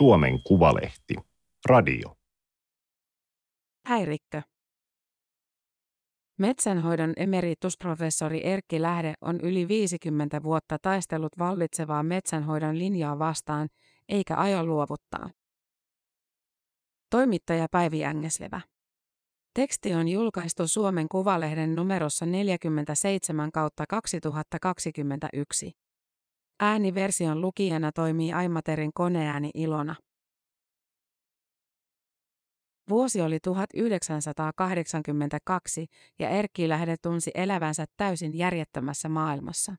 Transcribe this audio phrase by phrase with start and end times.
[0.00, 1.14] Suomen Kuvalehti.
[1.68, 2.16] Radio.
[3.86, 4.42] Häirikkö.
[6.38, 13.68] Metsänhoidon emeritusprofessori Erkki Lähde on yli 50 vuotta taistellut vallitsevaa metsänhoidon linjaa vastaan,
[14.08, 15.30] eikä aio luovuttaa.
[17.10, 18.60] Toimittaja Päivi Ängeslevä.
[19.54, 25.72] Teksti on julkaistu Suomen Kuvalehden numerossa 47 kautta 2021.
[26.62, 29.96] Ääniversion lukijana toimii Aimaterin koneääni Ilona.
[32.88, 35.86] Vuosi oli 1982
[36.18, 39.74] ja Erkki Lähde tunsi elävänsä täysin järjettömässä maailmassa.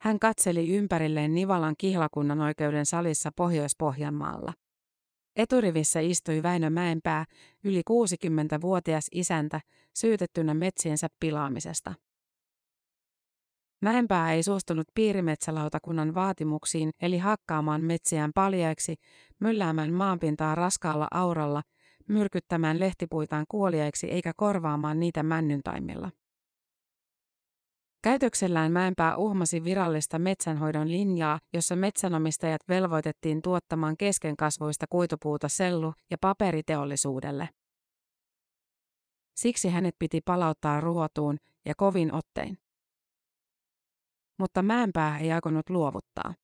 [0.00, 4.52] Hän katseli ympärilleen Nivalan kihlakunnan oikeuden salissa Pohjois-Pohjanmaalla.
[5.36, 7.24] Eturivissä istui Väinö Mäenpää,
[7.64, 9.60] yli 60-vuotias isäntä,
[9.94, 11.94] syytettynä metsiensä pilaamisesta.
[13.80, 18.94] Mäenpää ei suostunut piirimetsälautakunnan vaatimuksiin eli hakkaamaan metsiään paljaiksi,
[19.40, 21.62] mylläämään maanpintaa raskaalla auralla,
[22.08, 26.10] myrkyttämään lehtipuitaan kuoliaiksi eikä korvaamaan niitä männyntaimilla.
[28.02, 37.48] Käytöksellään Mäenpää uhmasi virallista metsänhoidon linjaa, jossa metsänomistajat velvoitettiin tuottamaan keskenkasvuista kuitupuuta sellu- ja paperiteollisuudelle.
[39.36, 42.58] Siksi hänet piti palauttaa ruotuun ja kovin ottein
[44.38, 46.34] mutta Mäenpää ei aikonut luovuttaa.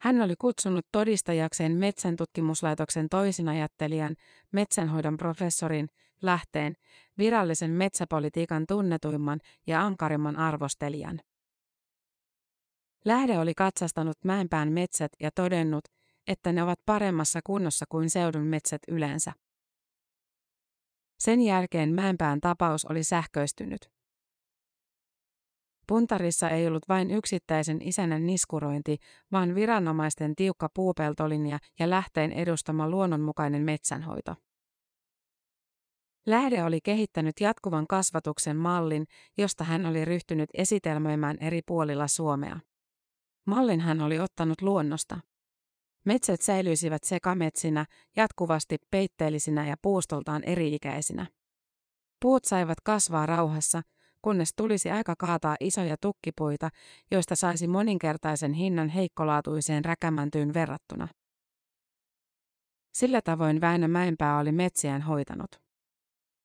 [0.00, 4.16] Hän oli kutsunut todistajakseen metsäntutkimuslaitoksen toisinajattelijan,
[4.52, 5.88] metsänhoidon professorin,
[6.22, 6.74] lähteen,
[7.18, 11.20] virallisen metsäpolitiikan tunnetuimman ja ankarimman arvostelijan.
[13.04, 15.84] Lähde oli katsastanut Mäenpään metsät ja todennut,
[16.26, 19.32] että ne ovat paremmassa kunnossa kuin seudun metsät yleensä.
[21.18, 23.90] Sen jälkeen Mäenpään tapaus oli sähköistynyt.
[25.86, 28.98] Puntarissa ei ollut vain yksittäisen isännän niskurointi,
[29.32, 34.34] vaan viranomaisten tiukka puupeltolinja ja lähteen edustama luonnonmukainen metsänhoito.
[36.26, 39.06] Lähde oli kehittänyt jatkuvan kasvatuksen mallin,
[39.38, 42.60] josta hän oli ryhtynyt esitelmöimään eri puolilla Suomea.
[43.46, 45.18] Mallin hän oli ottanut luonnosta.
[46.04, 51.26] Metsät säilyisivät sekametsinä, jatkuvasti peitteellisinä ja puustoltaan eri-ikäisinä.
[52.20, 53.82] Puut saivat kasvaa rauhassa,
[54.22, 56.68] kunnes tulisi aika kaataa isoja tukkipuita,
[57.10, 61.08] joista saisi moninkertaisen hinnan heikkolaatuiseen räkämäntyyn verrattuna.
[62.94, 65.50] Sillä tavoin Väinö Mäenpää oli metsiään hoitanut.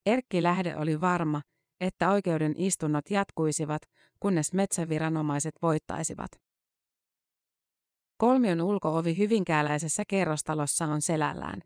[0.05, 1.41] Erkki Lähde oli varma,
[1.81, 3.81] että oikeuden istunnot jatkuisivat,
[4.19, 6.31] kunnes metsäviranomaiset voittaisivat.
[8.17, 11.61] Kolmion ulkoovi hyvinkääläisessä kerrostalossa on selällään.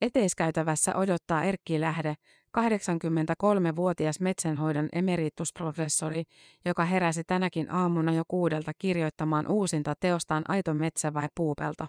[0.00, 2.14] Eteiskäytävässä odottaa Erkki Lähde,
[2.58, 6.22] 83-vuotias metsänhoidon emeritusprofessori,
[6.64, 11.86] joka heräsi tänäkin aamuna jo kuudelta kirjoittamaan uusinta teostaan Aito metsä vai puupelto.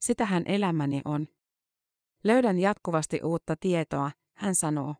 [0.00, 1.28] Sitähän elämäni on.
[2.24, 4.94] Löydän jatkuvasti uutta tietoa, hän sanoo.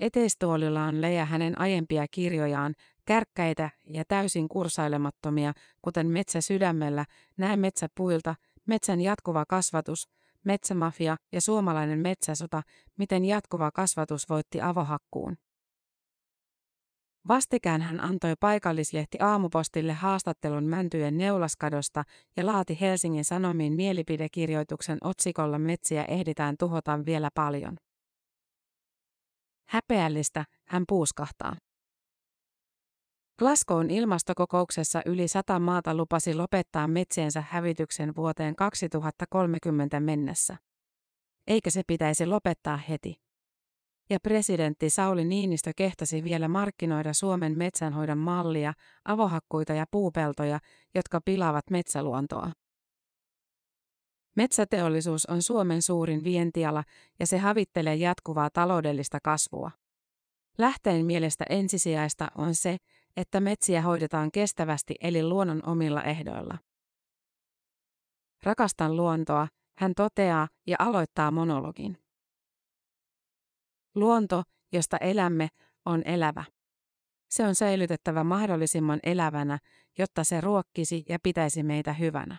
[0.00, 2.74] Eteistuolilla on Leija hänen aiempia kirjojaan,
[3.04, 5.52] kärkkäitä ja täysin kursailemattomia,
[5.82, 7.04] kuten Metsä sydämellä,
[7.36, 8.34] Näe metsäpuilta,
[8.66, 10.08] Metsän jatkuva kasvatus,
[10.44, 12.62] Metsämafia ja suomalainen metsäsota,
[12.98, 15.36] miten jatkuva kasvatus voitti avohakkuun.
[17.28, 22.04] Vastikään hän antoi paikallislehti Aamupostille haastattelun mäntyjen neulaskadosta
[22.36, 27.76] ja laati Helsingin Sanomiin mielipidekirjoituksen otsikolla Metsiä ehditään tuhota vielä paljon.
[29.68, 31.56] Häpeällistä, hän puuskahtaa.
[33.40, 40.56] Glasgown ilmastokokouksessa yli sata maata lupasi lopettaa metsiensä hävityksen vuoteen 2030 mennessä.
[41.46, 43.20] Eikä se pitäisi lopettaa heti.
[44.10, 48.72] Ja presidentti Sauli Niinistö kehtasi vielä markkinoida Suomen metsänhoidon mallia,
[49.04, 50.58] avohakkuita ja puupeltoja,
[50.94, 52.52] jotka pilaavat metsäluontoa.
[54.36, 56.84] Metsäteollisuus on Suomen suurin vientiala
[57.20, 59.70] ja se havittelee jatkuvaa taloudellista kasvua.
[60.58, 62.76] Lähteen mielestä ensisijaista on se,
[63.16, 66.58] että metsiä hoidetaan kestävästi eli luonnon omilla ehdoilla.
[68.42, 69.48] Rakastan luontoa,
[69.78, 71.98] hän toteaa ja aloittaa monologin.
[73.94, 74.42] Luonto,
[74.72, 75.48] josta elämme,
[75.84, 76.44] on elävä.
[77.30, 79.58] Se on säilytettävä mahdollisimman elävänä,
[79.98, 82.36] jotta se ruokkisi ja pitäisi meitä hyvänä.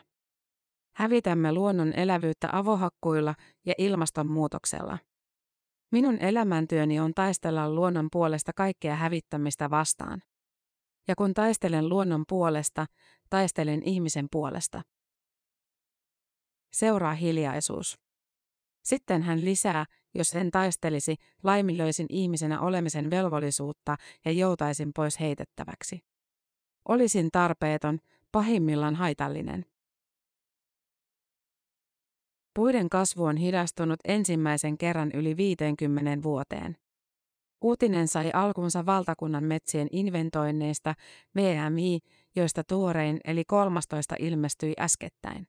[0.95, 3.35] Hävitämme luonnon elävyyttä avohakkuilla
[3.65, 4.97] ja ilmastonmuutoksella.
[5.91, 10.21] Minun elämäntyöni on taistella luonnon puolesta kaikkea hävittämistä vastaan.
[11.07, 12.85] Ja kun taistelen luonnon puolesta,
[13.29, 14.81] taistelen ihmisen puolesta.
[16.73, 17.99] Seuraa hiljaisuus.
[18.83, 23.95] Sitten hän lisää, jos en taistelisi, laiminlöisin ihmisenä olemisen velvollisuutta
[24.25, 25.99] ja joutaisin pois heitettäväksi.
[26.87, 27.99] Olisin tarpeeton,
[28.31, 29.65] pahimmillaan haitallinen.
[32.55, 36.77] Puiden kasvu on hidastunut ensimmäisen kerran yli 50 vuoteen.
[37.61, 40.95] Uutinen sai alkunsa valtakunnan metsien inventoinneista
[41.35, 41.99] VMI,
[42.35, 45.47] joista tuorein eli 13 ilmestyi äskettäin.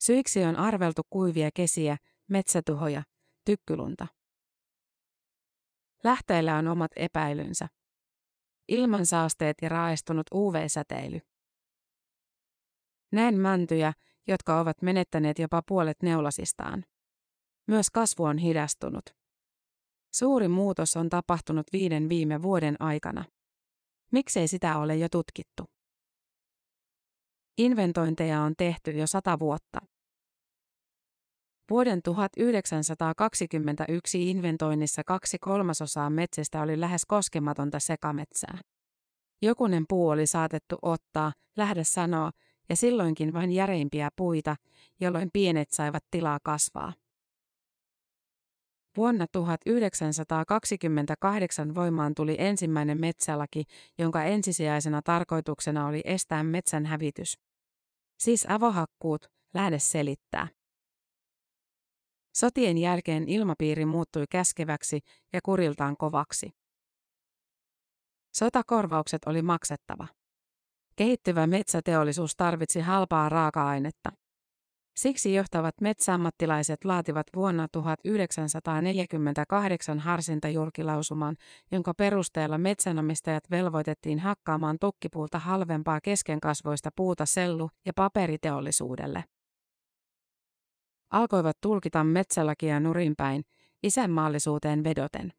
[0.00, 1.96] Syiksi on arveltu kuivia kesiä,
[2.28, 3.02] metsätuhoja,
[3.44, 4.06] tykkylunta.
[6.04, 7.68] Lähteillä on omat epäilynsä.
[8.68, 11.20] Ilmansaasteet ja raaistunut UV-säteily.
[13.12, 13.92] Näen mäntyjä,
[14.26, 16.84] jotka ovat menettäneet jopa puolet neulasistaan.
[17.66, 19.23] Myös kasvu on hidastunut.
[20.14, 23.24] Suuri muutos on tapahtunut viiden viime vuoden aikana.
[24.12, 25.64] Miksei sitä ole jo tutkittu?
[27.58, 29.80] Inventointeja on tehty jo sata vuotta.
[31.70, 38.58] Vuoden 1921 inventoinnissa kaksi kolmasosaa metsästä oli lähes koskematonta sekametsää.
[39.42, 42.30] Jokunen puu oli saatettu ottaa, lähde sanoa,
[42.68, 44.56] ja silloinkin vain järeimpiä puita,
[45.00, 46.92] jolloin pienet saivat tilaa kasvaa.
[48.96, 53.64] Vuonna 1928 voimaan tuli ensimmäinen metsälaki,
[53.98, 57.38] jonka ensisijaisena tarkoituksena oli estää metsän hävitys.
[58.18, 60.48] Siis avohakkuut, lähde selittää.
[62.36, 65.00] Sotien jälkeen ilmapiiri muuttui käskeväksi
[65.32, 66.50] ja kuriltaan kovaksi.
[68.36, 70.06] Sotakorvaukset oli maksettava.
[70.96, 74.12] Kehittyvä metsäteollisuus tarvitsi halpaa raaka-ainetta.
[74.96, 81.36] Siksi johtavat metsäammattilaiset laativat vuonna 1948 harsintajulkilausuman,
[81.72, 89.24] jonka perusteella metsänomistajat velvoitettiin hakkaamaan tukkipuulta halvempaa keskenkasvoista puuta sellu- ja paperiteollisuudelle.
[91.10, 93.42] Alkoivat tulkita metsälakia nurinpäin,
[93.82, 95.32] isänmaallisuuteen vedoten.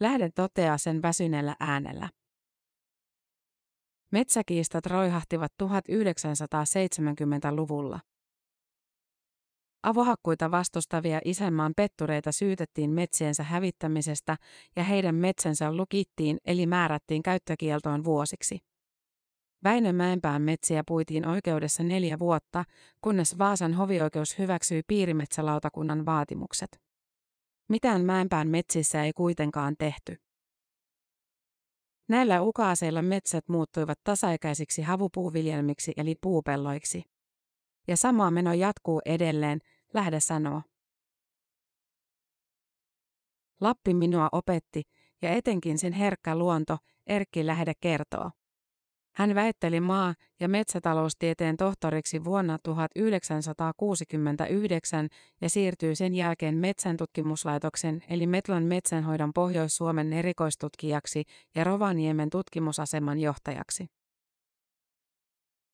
[0.00, 2.08] Lähde toteaa sen väsyneellä äänellä.
[4.12, 8.00] Metsäkiistat roihahtivat 1970-luvulla.
[9.82, 14.36] Avohakkuita vastustavia isänmaan pettureita syytettiin metsiensä hävittämisestä
[14.76, 18.58] ja heidän metsänsä lukittiin eli määrättiin käyttökieltoon vuosiksi.
[19.64, 22.64] Väinö Mäenpään metsiä puitiin oikeudessa neljä vuotta,
[23.00, 26.80] kunnes Vaasan hovioikeus hyväksyi piirimetsälautakunnan vaatimukset.
[27.68, 30.16] Mitään Mäenpään metsissä ei kuitenkaan tehty.
[32.08, 37.02] Näillä ukaaseilla metsät muuttuivat tasaikäisiksi havupuuviljelmiksi eli puupelloiksi.
[37.88, 39.58] Ja sama meno jatkuu edelleen,
[39.94, 40.62] lähde sanoa.
[43.60, 44.82] Lappi minua opetti,
[45.22, 48.30] ja etenkin sen herkkä luonto, Erkki Lähde kertoo.
[49.16, 55.08] Hän väitteli maa- ja metsätaloustieteen tohtoriksi vuonna 1969
[55.40, 61.24] ja siirtyi sen jälkeen Metsäntutkimuslaitoksen eli Metlan metsänhoidon Pohjois-Suomen erikoistutkijaksi
[61.54, 63.86] ja Rovaniemen tutkimusaseman johtajaksi.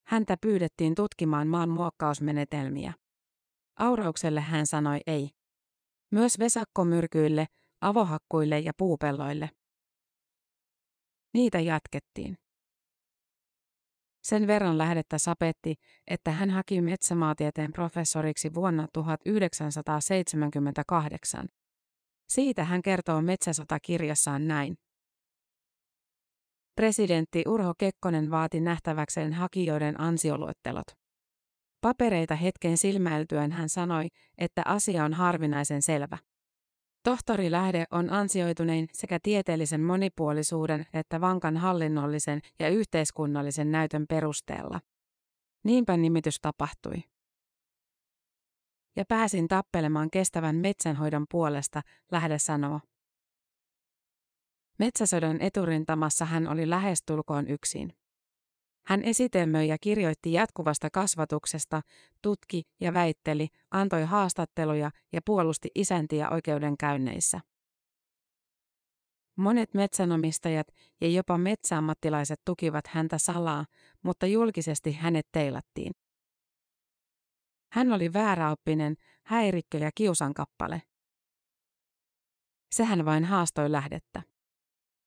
[0.07, 2.93] Häntä pyydettiin tutkimaan maan muokkausmenetelmiä.
[3.79, 5.31] Auraukselle hän sanoi ei.
[6.11, 7.47] Myös vesakkomyrkyille,
[7.81, 9.51] avohakkuille ja puupelloille.
[11.35, 12.37] Niitä jatkettiin.
[14.23, 15.75] Sen verran lähdettä sapetti,
[16.07, 21.49] että hän haki metsämaatieteen professoriksi vuonna 1978.
[22.29, 24.77] Siitä hän kertoo Metsäsota-kirjassaan näin.
[26.77, 30.87] Presidentti Urho Kekkonen vaati nähtäväkseen hakijoiden ansioluettelot.
[31.81, 36.19] Papereita hetken silmäiltyön hän sanoi, että asia on harvinaisen selvä.
[37.03, 44.81] Tohtori Lähde on ansioitunein sekä tieteellisen monipuolisuuden että vankan hallinnollisen ja yhteiskunnallisen näytön perusteella.
[45.65, 47.05] Niinpä nimitys tapahtui.
[48.97, 52.81] Ja pääsin tappelemaan kestävän metsänhoidon puolesta, Lähde sanoo.
[54.79, 58.00] Metsäsodan eturintamassa hän oli lähestulkoon yksin.
[58.91, 61.83] Hän esitelmöi ja kirjoitti jatkuvasta kasvatuksesta,
[62.23, 67.41] tutki ja väitteli, antoi haastatteluja ja puolusti isäntiä oikeudenkäynneissä.
[69.37, 70.67] Monet metsänomistajat
[71.01, 73.67] ja jopa metsäammattilaiset tukivat häntä salaa,
[74.03, 75.93] mutta julkisesti hänet teilattiin.
[77.73, 80.83] Hän oli vääräoppinen, häirikkö ja kiusankappale.
[82.73, 84.23] Sehän vain haastoi lähdettä.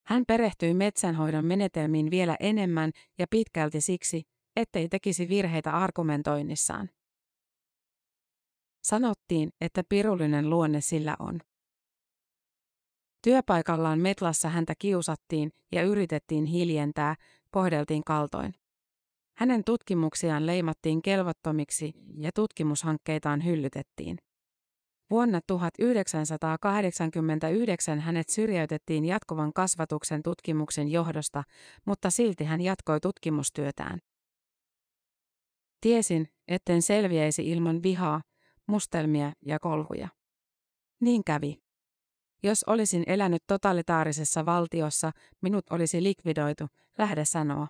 [0.06, 4.24] Hän perehtyi metsänhoidon menetelmiin vielä enemmän ja pitkälti siksi,
[4.56, 6.90] ettei tekisi virheitä argumentoinnissaan.
[8.84, 11.40] Sanottiin, että pirullinen luonne sillä on.
[13.22, 17.16] Työpaikallaan Metlassa häntä kiusattiin ja yritettiin hiljentää,
[17.52, 18.54] kohdeltiin kaltoin.
[19.38, 24.18] Hänen tutkimuksiaan leimattiin kelvottomiksi ja tutkimushankkeitaan hyllytettiin.
[25.14, 31.44] Vuonna 1989 hänet syrjäytettiin jatkuvan kasvatuksen tutkimuksen johdosta,
[31.86, 34.00] mutta silti hän jatkoi tutkimustyötään.
[35.82, 38.22] Tiesin, etten selviäisi ilman vihaa,
[38.68, 40.08] mustelmia ja kolhuja.
[41.02, 41.58] Niin kävi.
[42.44, 46.68] Jos olisin elänyt totalitaarisessa valtiossa, minut olisi likvidoitu,
[46.98, 47.68] lähde sanoa.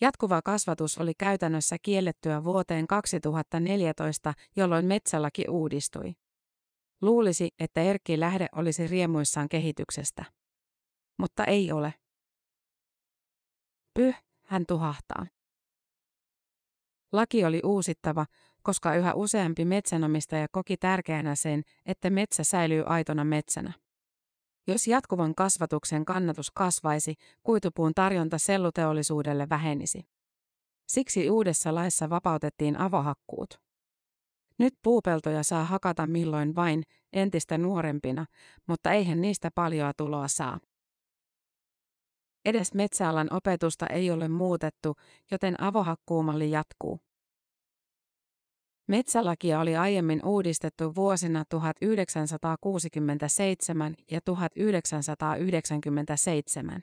[0.00, 6.14] Jatkuva kasvatus oli käytännössä kiellettyä vuoteen 2014, jolloin metsälaki uudistui.
[7.02, 10.24] Luulisi, että Erkki Lähde olisi riemuissaan kehityksestä.
[11.18, 11.94] Mutta ei ole.
[13.94, 15.26] Pyh, hän tuhahtaa.
[17.12, 18.26] Laki oli uusittava,
[18.62, 23.72] koska yhä useampi metsänomistaja koki tärkeänä sen, että metsä säilyy aitona metsänä.
[24.66, 30.06] Jos jatkuvan kasvatuksen kannatus kasvaisi, kuitupuun tarjonta selluteollisuudelle vähenisi.
[30.88, 33.60] Siksi uudessa laissa vapautettiin avohakkuut.
[34.58, 36.82] Nyt puupeltoja saa hakata milloin vain,
[37.12, 38.26] entistä nuorempina,
[38.66, 40.60] mutta eihän niistä paljoa tuloa saa.
[42.44, 44.94] Edes metsäalan opetusta ei ole muutettu,
[45.30, 47.00] joten avohakkuumalli jatkuu.
[48.86, 56.80] Metsälakia oli aiemmin uudistettu vuosina 1967 ja 1997.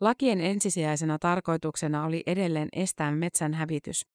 [0.00, 4.06] Lakien ensisijaisena tarkoituksena oli edelleen estää metsän hävitys.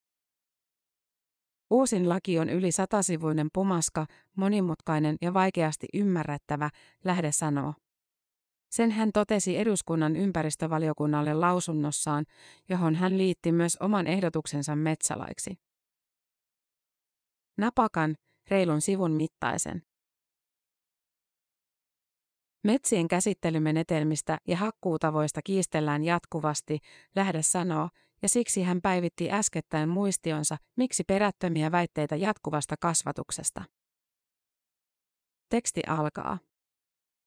[1.69, 6.69] Uusin laki on yli satasivuinen pumaska, monimutkainen ja vaikeasti ymmärrettävä,
[7.03, 7.73] lähde sanoo.
[8.69, 12.25] Sen hän totesi eduskunnan ympäristövaliokunnalle lausunnossaan,
[12.69, 15.57] johon hän liitti myös oman ehdotuksensa metsälaiksi.
[17.57, 18.15] Napakan,
[18.49, 19.81] reilun sivun mittaisen.
[22.63, 26.79] Metsien käsittelymenetelmistä ja hakkuutavoista kiistellään jatkuvasti,
[27.15, 27.89] lähde sanoo,
[28.21, 33.63] ja siksi hän päivitti äskettäin muistionsa, miksi perättömiä väitteitä jatkuvasta kasvatuksesta.
[35.49, 36.37] Teksti alkaa.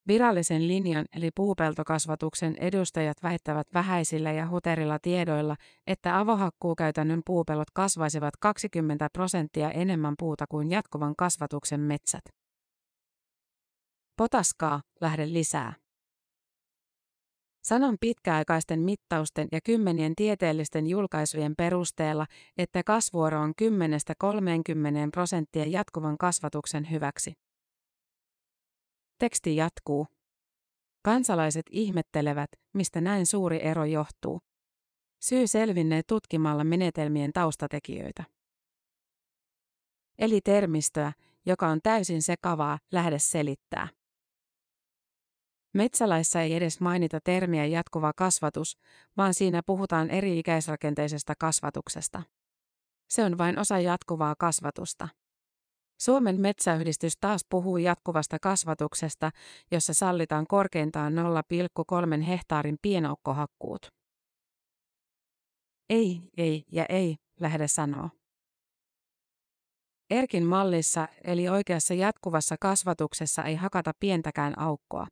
[0.08, 9.08] Virallisen linjan eli puupeltokasvatuksen edustajat väittävät vähäisillä ja huterilla tiedoilla, että avohakkuukäytännön puupelot kasvaisivat 20
[9.12, 12.22] prosenttia enemmän puuta kuin jatkuvan kasvatuksen metsät.
[14.16, 15.72] Potaskaa, lähde lisää.
[17.62, 22.26] Sanon pitkäaikaisten mittausten ja kymmenien tieteellisten julkaisujen perusteella,
[22.58, 23.64] että kasvuoro on 10-30
[25.12, 27.47] prosenttia jatkuvan kasvatuksen hyväksi.
[29.18, 30.06] Teksti jatkuu.
[31.04, 34.40] Kansalaiset ihmettelevät, mistä näin suuri ero johtuu.
[35.22, 38.24] Syy selvinnee tutkimalla menetelmien taustatekijöitä.
[40.18, 41.12] Eli termistöä,
[41.46, 43.88] joka on täysin sekavaa, lähde selittää.
[45.74, 48.78] Metsälaissa ei edes mainita termiä jatkuva kasvatus,
[49.16, 52.22] vaan siinä puhutaan eri-ikäisrakenteisesta kasvatuksesta.
[53.10, 55.08] Se on vain osa jatkuvaa kasvatusta.
[56.00, 59.30] Suomen metsäyhdistys taas puhuu jatkuvasta kasvatuksesta,
[59.70, 61.12] jossa sallitaan korkeintaan
[62.18, 63.86] 0,3 hehtaarin pienoukkohakkuut.
[65.88, 68.10] Ei, ei ja ei, lähde sanoo.
[70.10, 75.06] Erkin mallissa, eli oikeassa jatkuvassa kasvatuksessa ei hakata pientäkään aukkoa.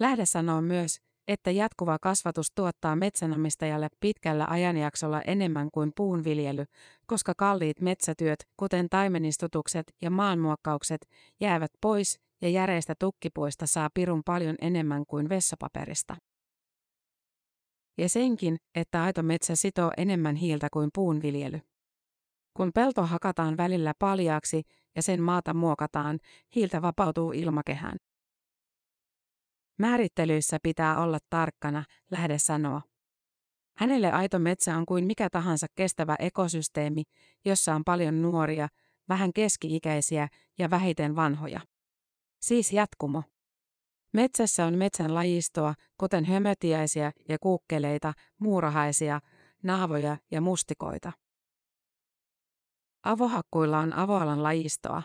[0.00, 6.64] Lähde sanoo myös, että jatkuva kasvatus tuottaa metsänomistajalle pitkällä ajanjaksolla enemmän kuin puunviljely,
[7.06, 11.08] koska kalliit metsätyöt, kuten taimenistutukset ja maanmuokkaukset,
[11.40, 16.16] jäävät pois ja järeistä tukkipuista saa pirun paljon enemmän kuin vessapaperista.
[17.98, 21.60] Ja senkin, että aito metsä sitoo enemmän hiiltä kuin puunviljely.
[22.56, 24.62] Kun pelto hakataan välillä paljaaksi
[24.96, 26.18] ja sen maata muokataan,
[26.54, 27.96] hiiltä vapautuu ilmakehään.
[29.78, 32.82] Määrittelyissä pitää olla tarkkana, lähde sanoa.
[33.76, 37.02] Hänelle aito metsä on kuin mikä tahansa kestävä ekosysteemi,
[37.44, 38.68] jossa on paljon nuoria,
[39.08, 41.60] vähän keski-ikäisiä ja vähiten vanhoja.
[42.40, 43.22] Siis jatkumo.
[44.12, 49.20] Metsässä on metsän lajistoa, kuten hömötiäisiä ja kuukkeleita, muurahaisia,
[49.62, 51.12] naavoja ja mustikoita.
[53.02, 55.02] Avohakkuilla on avoalan lajistoa.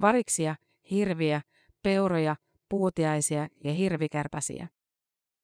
[0.00, 0.56] Variksia,
[0.90, 1.40] hirviä,
[1.82, 2.36] peuroja,
[2.68, 4.68] puutiaisia ja hirvikärpäsiä.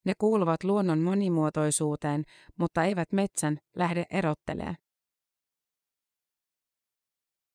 [0.04, 2.25] Ne kuuluvat luonnon monimuotoisuuteen,
[2.59, 4.75] mutta eivät metsän lähde erottelee.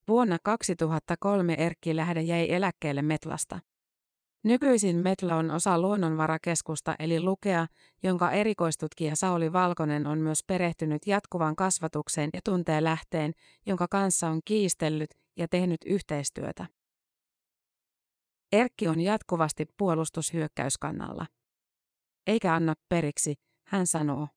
[0.08, 3.60] Vuonna 2003 Erkki Lähde jäi eläkkeelle Metlasta.
[4.44, 7.68] Nykyisin Metla on osa luonnonvarakeskusta eli Lukea,
[8.04, 13.34] jonka erikoistutkija Sauli Valkonen on myös perehtynyt jatkuvaan kasvatukseen ja tuntee lähteen,
[13.66, 16.79] jonka kanssa on kiistellyt ja tehnyt yhteistyötä.
[18.52, 21.26] Erkki on jatkuvasti puolustushyökkäyskannalla.
[22.28, 23.36] Eikä anna periksi,
[23.68, 24.28] hän sanoo.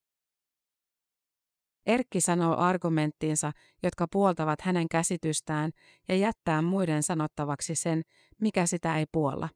[1.87, 3.53] Erkki sanoo argumenttinsa,
[3.83, 5.71] jotka puoltavat hänen käsitystään,
[6.09, 8.03] ja jättää muiden sanottavaksi sen,
[8.41, 9.49] mikä sitä ei puolla.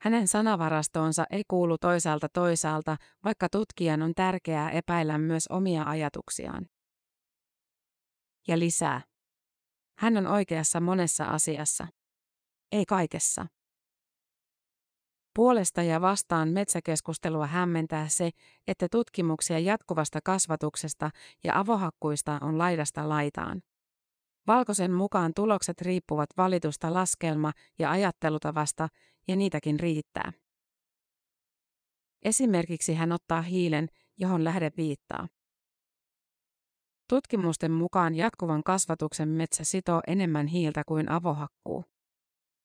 [0.00, 6.66] Hänen sanavarastoonsa ei kuulu toisaalta toisaalta, vaikka tutkijan on tärkeää epäillä myös omia ajatuksiaan.
[8.48, 9.00] Ja lisää.
[9.98, 11.86] Hän on oikeassa monessa asiassa.
[12.72, 13.46] Ei kaikessa.
[15.34, 18.30] Puolesta ja vastaan metsäkeskustelua hämmentää se,
[18.66, 21.10] että tutkimuksia jatkuvasta kasvatuksesta
[21.44, 23.62] ja avohakkuista on laidasta laitaan.
[24.46, 28.88] Valkoisen mukaan tulokset riippuvat valitusta laskelma- ja ajattelutavasta,
[29.28, 30.32] ja niitäkin riittää.
[32.22, 33.88] Esimerkiksi hän ottaa hiilen,
[34.18, 35.28] johon lähde viittaa.
[37.08, 41.84] Tutkimusten mukaan jatkuvan kasvatuksen metsä sitoo enemmän hiiltä kuin avohakkuu.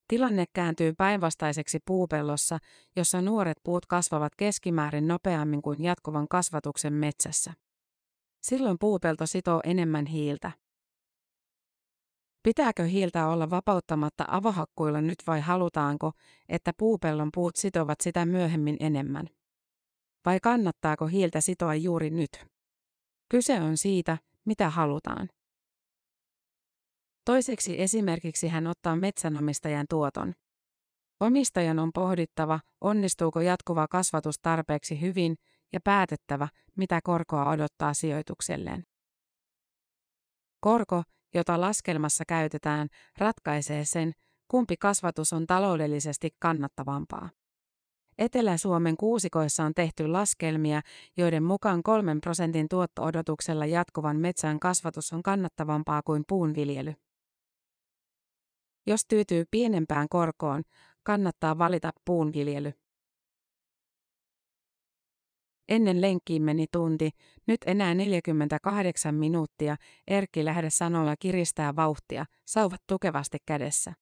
[0.09, 2.57] Tilanne kääntyy päinvastaiseksi puupellossa,
[2.95, 7.53] jossa nuoret puut kasvavat keskimäärin nopeammin kuin jatkuvan kasvatuksen metsässä.
[8.41, 10.51] Silloin puupelto sitoo enemmän hiiltä.
[12.43, 16.11] Pitääkö hiiltä olla vapauttamatta avohakkuilla nyt vai halutaanko,
[16.49, 19.27] että puupellon puut sitovat sitä myöhemmin enemmän?
[20.25, 22.45] Vai kannattaako hiiltä sitoa juuri nyt?
[23.31, 25.29] Kyse on siitä, mitä halutaan.
[27.29, 30.33] Toiseksi esimerkiksi hän ottaa metsänomistajan tuoton.
[31.19, 35.36] Omistajan on pohdittava, onnistuuko jatkuva kasvatus tarpeeksi hyvin
[35.74, 38.83] ja päätettävä, mitä korkoa odottaa sijoitukselleen.
[40.59, 44.12] Korko, jota laskelmassa käytetään, ratkaisee sen,
[44.48, 47.29] kumpi kasvatus on taloudellisesti kannattavampaa.
[48.17, 50.81] Etelä-Suomen kuusikoissa on tehty laskelmia,
[51.17, 56.93] joiden mukaan kolmen prosentin tuotto-odotuksella jatkuvan metsän kasvatus on kannattavampaa kuin puunviljely.
[58.89, 60.63] Jos tyytyy pienempään korkoon,
[61.03, 62.74] kannattaa valita puunviljely.
[65.67, 67.10] Ennen lenkkiin meni tunti,
[67.48, 69.75] nyt enää 48 minuuttia,
[70.08, 73.93] Erkki lähde sanolla kiristää vauhtia, sauvat tukevasti kädessä.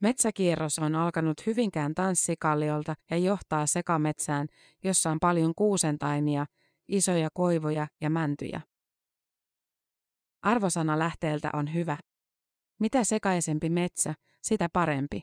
[0.00, 4.46] Metsäkierros on alkanut Hyvinkään tanssikalliolta ja johtaa sekametsään,
[4.84, 6.46] jossa on paljon kuusentaimia,
[6.88, 8.60] isoja koivoja ja mäntyjä.
[10.42, 11.96] Arvosana lähteeltä on hyvä.
[12.80, 15.22] Mitä sekaisempi metsä, sitä parempi.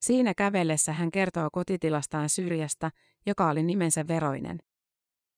[0.00, 2.90] Siinä kävellessä hän kertoo kotitilastaan syrjästä,
[3.26, 4.58] joka oli nimensä Veroinen.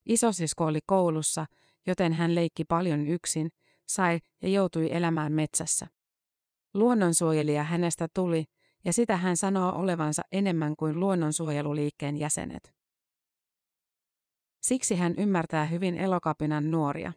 [0.07, 1.47] Isosisko oli koulussa,
[1.87, 3.51] joten hän leikki paljon yksin,
[3.89, 5.87] sai ja joutui elämään metsässä.
[6.75, 8.45] Luonnonsuojelija hänestä tuli,
[8.85, 12.75] ja sitä hän sanoo olevansa enemmän kuin luonnonsuojeluliikkeen jäsenet.
[14.63, 17.13] Siksi hän ymmärtää hyvin elokapinan nuoria.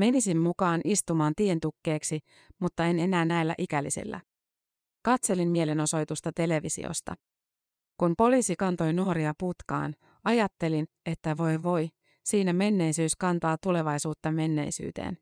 [0.00, 2.20] Menisin mukaan istumaan tientukkeeksi,
[2.58, 4.20] mutta en enää näillä ikälisillä.
[5.02, 7.14] Katselin mielenosoitusta televisiosta.
[7.96, 11.88] Kun poliisi kantoi nuoria putkaan, ajattelin, että voi voi,
[12.24, 15.18] siinä menneisyys kantaa tulevaisuutta menneisyyteen.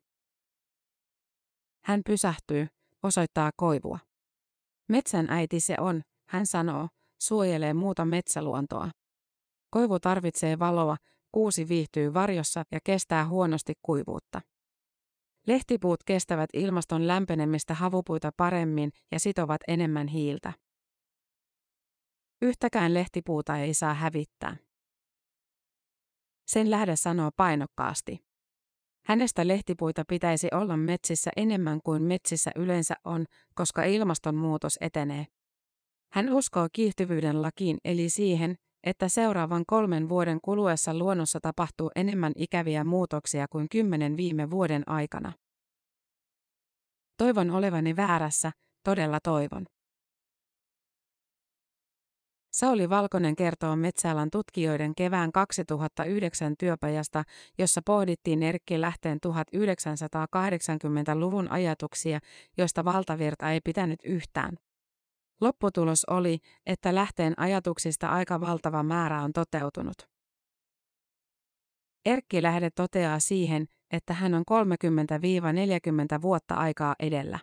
[1.83, 2.67] Hän pysähtyy,
[3.03, 3.99] osoittaa koivua.
[4.89, 6.87] Metsän äiti se on, hän sanoo,
[7.21, 8.89] suojelee muuta metsäluontoa.
[9.69, 10.97] Koivu tarvitsee valoa,
[11.31, 14.41] kuusi viihtyy varjossa ja kestää huonosti kuivuutta.
[15.49, 20.53] Lehtipuut kestävät ilmaston lämpenemistä havupuita paremmin ja sitovat enemmän hiiltä.
[22.41, 24.57] Yhtäkään lehtipuuta ei saa hävittää.
[26.47, 28.17] Sen lähde sanoo painokkaasti.
[29.05, 35.25] Hänestä lehtipuita pitäisi olla metsissä enemmän kuin metsissä yleensä on, koska ilmastonmuutos etenee.
[36.13, 42.83] Hän uskoo kiihtyvyyden lakiin eli siihen, että seuraavan kolmen vuoden kuluessa luonnossa tapahtuu enemmän ikäviä
[42.83, 45.33] muutoksia kuin kymmenen viime vuoden aikana.
[47.17, 48.51] Toivon olevani väärässä,
[48.83, 49.65] todella toivon.
[52.53, 57.23] Sauli Valkonen kertoo metsäalan tutkijoiden kevään 2009 työpajasta,
[57.57, 62.19] jossa pohdittiin Erkki Lähteen 1980-luvun ajatuksia,
[62.57, 64.57] joista valtavirta ei pitänyt yhtään.
[65.41, 70.09] Lopputulos oli, että Lähteen ajatuksista aika valtava määrä on toteutunut.
[72.05, 74.43] Erkki Lähde toteaa siihen, että hän on
[76.17, 77.39] 30-40 vuotta aikaa edellä.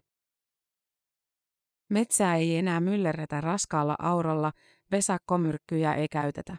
[1.91, 4.53] Metsää ei enää myllerretä raskaalla aurolla,
[4.91, 6.57] vesakkomyrkkyjä ei käytetä.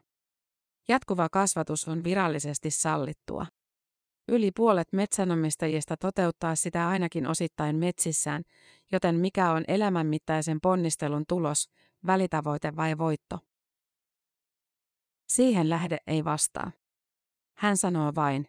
[0.88, 3.45] Jatkuva kasvatus on virallisesti sallittua.
[4.27, 8.43] Yli puolet metsänomistajista toteuttaa sitä ainakin osittain metsissään,
[8.91, 11.69] joten mikä on elämänmittaisen ponnistelun tulos,
[12.05, 13.39] välitavoite vai voitto?
[15.27, 16.71] Siihen lähde ei vastaa.
[17.57, 18.47] Hän sanoo vain,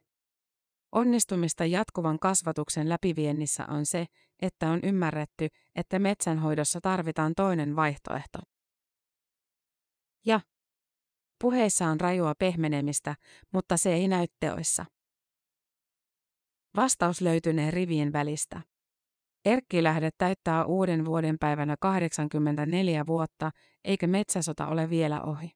[0.93, 4.07] Onnistumista jatkuvan kasvatuksen läpiviennissä on se,
[4.43, 8.39] että on ymmärretty, että metsänhoidossa tarvitaan toinen vaihtoehto.
[10.27, 10.41] Ja
[11.41, 13.17] Puheissa on rajua pehmenemistä,
[13.53, 14.85] mutta se ei näy teoissa.
[16.77, 18.61] Vastaus löytynee rivien välistä.
[19.45, 23.51] Erkkilähde täyttää uuden vuoden päivänä 84 vuotta,
[23.85, 25.51] eikä metsäsota ole vielä ohi.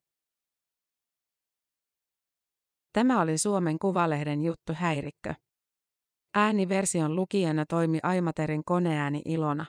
[2.93, 5.33] Tämä oli Suomen Kuvalehden juttu häirikkö.
[6.33, 9.65] Ääniversion lukijana toimi Aimaterin koneääni Ilona.